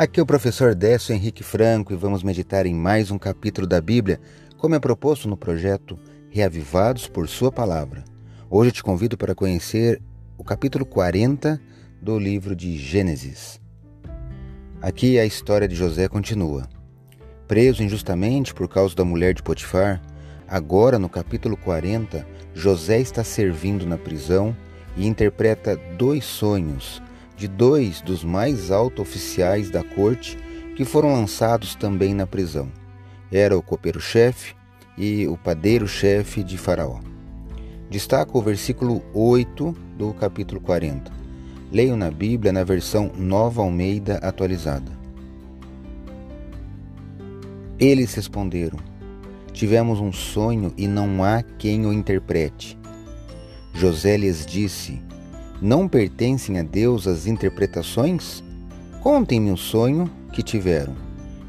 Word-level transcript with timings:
Aqui 0.00 0.18
é 0.18 0.22
o 0.22 0.26
professor 0.26 0.74
Décio 0.74 1.14
Henrique 1.14 1.42
Franco 1.42 1.92
e 1.92 1.96
vamos 1.96 2.22
meditar 2.22 2.64
em 2.64 2.72
mais 2.72 3.10
um 3.10 3.18
capítulo 3.18 3.66
da 3.66 3.82
Bíblia, 3.82 4.18
como 4.56 4.74
é 4.74 4.78
proposto 4.78 5.28
no 5.28 5.36
projeto 5.36 5.98
Reavivados 6.30 7.06
por 7.06 7.28
Sua 7.28 7.52
Palavra. 7.52 8.02
Hoje 8.48 8.70
eu 8.70 8.72
te 8.72 8.82
convido 8.82 9.18
para 9.18 9.34
conhecer 9.34 10.00
o 10.38 10.42
capítulo 10.42 10.86
40 10.86 11.60
do 12.00 12.18
livro 12.18 12.56
de 12.56 12.78
Gênesis. 12.78 13.60
Aqui 14.80 15.18
a 15.18 15.26
história 15.26 15.68
de 15.68 15.74
José 15.74 16.08
continua. 16.08 16.66
Preso 17.46 17.82
injustamente 17.82 18.54
por 18.54 18.68
causa 18.68 18.96
da 18.96 19.04
mulher 19.04 19.34
de 19.34 19.42
Potifar, 19.42 20.00
agora 20.48 20.98
no 20.98 21.10
capítulo 21.10 21.58
40, 21.58 22.26
José 22.54 23.00
está 23.00 23.22
servindo 23.22 23.84
na 23.84 23.98
prisão 23.98 24.56
e 24.96 25.06
interpreta 25.06 25.76
dois 25.98 26.24
sonhos 26.24 27.02
de 27.40 27.48
dois 27.48 28.02
dos 28.02 28.22
mais 28.22 28.70
altos 28.70 29.00
oficiais 29.00 29.70
da 29.70 29.82
corte 29.82 30.36
que 30.76 30.84
foram 30.84 31.14
lançados 31.14 31.74
também 31.74 32.12
na 32.12 32.26
prisão. 32.26 32.70
Era 33.32 33.56
o 33.56 33.62
copeiro-chefe 33.62 34.54
e 34.98 35.26
o 35.26 35.38
padeiro-chefe 35.38 36.44
de 36.44 36.58
Faraó. 36.58 37.00
Destaca 37.88 38.36
o 38.36 38.42
versículo 38.42 39.02
8 39.14 39.74
do 39.96 40.12
capítulo 40.12 40.60
40. 40.60 41.10
Leio 41.72 41.96
na 41.96 42.10
Bíblia 42.10 42.52
na 42.52 42.62
versão 42.62 43.10
Nova 43.16 43.62
Almeida 43.62 44.16
atualizada. 44.18 44.92
Eles 47.78 48.12
responderam: 48.12 48.78
Tivemos 49.50 49.98
um 49.98 50.12
sonho 50.12 50.74
e 50.76 50.86
não 50.86 51.24
há 51.24 51.42
quem 51.42 51.86
o 51.86 51.92
interprete. 51.92 52.78
José 53.72 54.18
lhes 54.18 54.44
disse: 54.44 55.00
não 55.60 55.86
pertencem 55.86 56.58
a 56.58 56.62
Deus 56.62 57.06
as 57.06 57.26
interpretações? 57.26 58.42
Contem-me 59.02 59.50
o 59.50 59.56
sonho 59.56 60.10
que 60.32 60.42
tiveram. 60.42 60.94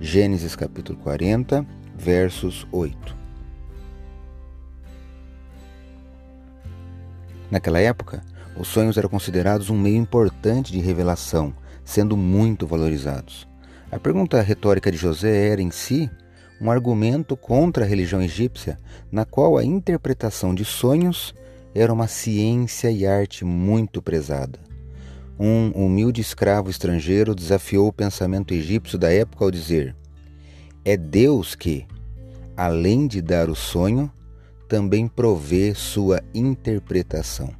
Gênesis 0.00 0.54
capítulo 0.54 0.98
40, 0.98 1.66
versos 1.96 2.66
8. 2.70 3.16
Naquela 7.50 7.80
época, 7.80 8.22
os 8.56 8.68
sonhos 8.68 8.96
eram 8.96 9.08
considerados 9.08 9.70
um 9.70 9.78
meio 9.78 9.96
importante 9.96 10.72
de 10.72 10.80
revelação, 10.80 11.52
sendo 11.84 12.16
muito 12.16 12.66
valorizados. 12.66 13.48
A 13.90 13.98
pergunta 13.98 14.40
retórica 14.40 14.90
de 14.90 14.96
José 14.96 15.48
era, 15.48 15.62
em 15.62 15.70
si, 15.70 16.10
um 16.60 16.70
argumento 16.70 17.36
contra 17.36 17.84
a 17.84 17.88
religião 17.88 18.22
egípcia, 18.22 18.78
na 19.10 19.24
qual 19.24 19.56
a 19.56 19.64
interpretação 19.64 20.54
de 20.54 20.64
sonhos 20.64 21.34
era 21.76 21.92
uma 21.92 22.08
ciência 22.08 22.90
e 22.90 23.06
arte 23.06 23.44
muito 23.44 24.00
prezada. 24.00 24.58
Um 25.38 25.70
humilde 25.72 26.22
escravo 26.22 26.70
estrangeiro 26.70 27.34
desafiou 27.34 27.88
o 27.88 27.92
pensamento 27.92 28.54
egípcio 28.54 28.98
da 28.98 29.12
época 29.12 29.44
ao 29.44 29.50
dizer: 29.50 29.94
É 30.82 30.96
Deus 30.96 31.54
que, 31.54 31.86
além 32.56 33.06
de 33.06 33.20
dar 33.20 33.50
o 33.50 33.54
sonho, 33.54 34.10
também 34.66 35.06
provê 35.06 35.74
sua 35.74 36.22
interpretação. 36.34 37.54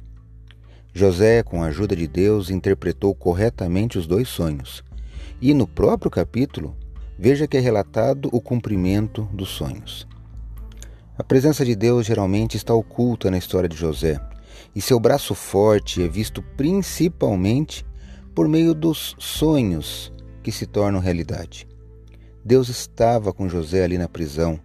José, 0.91 1.43
com 1.43 1.61
a 1.61 1.67
ajuda 1.67 1.95
de 1.95 2.07
Deus, 2.07 2.49
interpretou 2.49 3.13
corretamente 3.13 3.99
os 3.99 4.07
dois 4.07 4.27
sonhos. 4.27 4.83
E 5.39 5.53
no 5.53 5.67
próprio 5.67 6.09
capítulo, 6.09 6.75
veja 7.19 7.47
que 7.47 7.55
é 7.55 7.59
relatado 7.59 8.29
o 8.31 8.41
cumprimento 8.41 9.29
dos 9.31 9.49
sonhos. 9.49 10.07
A 11.17 11.23
presença 11.23 11.65
de 11.65 11.75
Deus 11.75 12.05
geralmente 12.05 12.57
está 12.57 12.75
oculta 12.75 13.31
na 13.31 13.39
história 13.39 13.67
de 13.67 13.75
José, 13.75 14.21
e 14.75 14.79
seu 14.79 14.99
braço 14.99 15.33
forte 15.33 16.03
é 16.03 16.07
visto 16.07 16.43
principalmente 16.55 17.83
por 18.35 18.47
meio 18.47 18.75
dos 18.75 19.15
sonhos 19.17 20.13
que 20.43 20.51
se 20.51 20.67
tornam 20.67 20.99
realidade. 20.99 21.67
Deus 22.45 22.69
estava 22.69 23.33
com 23.33 23.49
José 23.49 23.83
ali 23.83 23.97
na 23.97 24.07
prisão 24.07 24.59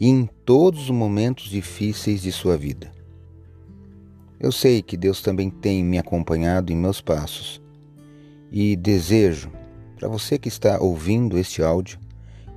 e 0.00 0.08
em 0.08 0.26
todos 0.46 0.84
os 0.84 0.90
momentos 0.90 1.50
difíceis 1.50 2.22
de 2.22 2.32
sua 2.32 2.56
vida. 2.56 2.90
Eu 4.40 4.50
sei 4.50 4.80
que 4.80 4.96
Deus 4.96 5.20
também 5.20 5.50
tem 5.50 5.84
me 5.84 5.98
acompanhado 5.98 6.72
em 6.72 6.76
meus 6.76 7.02
passos 7.02 7.60
e 8.50 8.74
desejo, 8.74 9.52
para 9.98 10.08
você 10.08 10.38
que 10.38 10.48
está 10.48 10.80
ouvindo 10.80 11.36
este 11.36 11.62
áudio, 11.62 11.98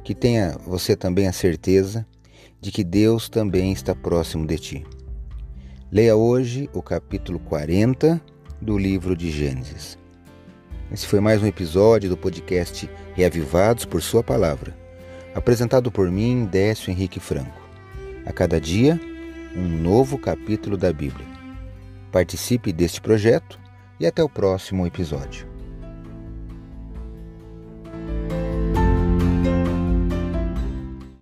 que 0.01 0.15
tenha 0.15 0.57
você 0.65 0.95
também 0.95 1.27
a 1.27 1.33
certeza 1.33 2.07
de 2.63 2.71
que 2.71 2.81
Deus 2.81 3.27
também 3.27 3.73
está 3.73 3.93
próximo 3.93 4.47
de 4.47 4.57
ti. 4.57 4.85
Leia 5.91 6.15
hoje 6.15 6.69
o 6.73 6.81
capítulo 6.81 7.37
40 7.37 8.21
do 8.61 8.77
livro 8.77 9.17
de 9.17 9.29
Gênesis. 9.29 9.99
Esse 10.89 11.05
foi 11.05 11.19
mais 11.19 11.43
um 11.43 11.45
episódio 11.45 12.09
do 12.09 12.15
podcast 12.15 12.89
Reavivados 13.15 13.83
por 13.83 14.01
Sua 14.01 14.23
Palavra, 14.23 14.73
apresentado 15.35 15.91
por 15.91 16.09
mim, 16.09 16.45
Décio 16.45 16.89
Henrique 16.89 17.19
Franco. 17.19 17.61
A 18.25 18.31
cada 18.31 18.61
dia, 18.61 18.97
um 19.53 19.67
novo 19.67 20.17
capítulo 20.17 20.77
da 20.77 20.93
Bíblia. 20.93 21.27
Participe 22.13 22.71
deste 22.71 23.01
projeto 23.01 23.59
e 23.99 24.07
até 24.07 24.23
o 24.23 24.29
próximo 24.29 24.87
episódio. 24.87 25.52